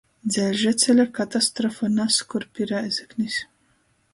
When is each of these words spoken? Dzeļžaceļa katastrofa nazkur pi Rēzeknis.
Dzeļžaceļa 0.35 1.05
katastrofa 1.19 1.91
nazkur 1.99 2.47
pi 2.57 2.69
Rēzeknis. 2.73 3.37